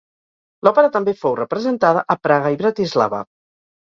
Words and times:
L'òpera 0.67 0.89
també 0.95 1.13
fou 1.19 1.35
representada 1.39 2.01
a 2.13 2.15
Praga 2.29 2.53
i 2.57 2.57
Bratislava. 2.63 3.21